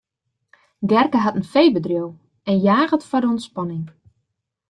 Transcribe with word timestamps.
Gerke 0.83 1.17
hat 1.23 1.35
in 1.39 1.47
feebedriuw 1.53 2.09
en 2.49 2.57
jaget 2.67 3.03
foar 3.09 3.21
de 3.23 3.27
ûntspanning. 3.33 3.85